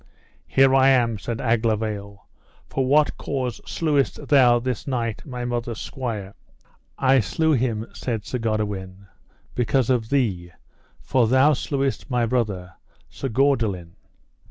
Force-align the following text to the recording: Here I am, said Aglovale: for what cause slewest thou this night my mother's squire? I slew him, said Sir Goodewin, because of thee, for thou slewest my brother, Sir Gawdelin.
Here 0.47 0.73
I 0.73 0.87
am, 0.89 1.19
said 1.19 1.39
Aglovale: 1.39 2.21
for 2.65 2.87
what 2.87 3.15
cause 3.19 3.61
slewest 3.69 4.29
thou 4.29 4.57
this 4.57 4.87
night 4.87 5.23
my 5.27 5.45
mother's 5.45 5.79
squire? 5.79 6.33
I 6.97 7.19
slew 7.19 7.51
him, 7.51 7.85
said 7.93 8.25
Sir 8.25 8.39
Goodewin, 8.39 9.05
because 9.53 9.91
of 9.91 10.09
thee, 10.09 10.53
for 11.01 11.27
thou 11.27 11.53
slewest 11.53 12.09
my 12.09 12.25
brother, 12.25 12.73
Sir 13.11 13.29
Gawdelin. 13.29 13.91